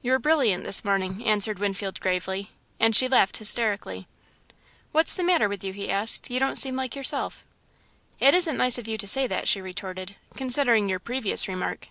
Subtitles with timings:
[0.00, 4.06] "You're brilliant this morning," answered Winfield, gravely, and she laughed hysterically.
[4.92, 6.30] "What's the matter with you?" he asked.
[6.30, 7.44] "You don't seem like yourself."
[8.20, 11.88] "It isn't nice of you to say that," she retorted, "considering your previous remark."